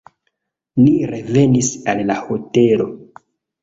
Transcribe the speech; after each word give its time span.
Ni 0.85 0.95
revenis 1.13 1.71
al 1.95 2.05
la 2.11 2.19
hotelo. 2.27 2.93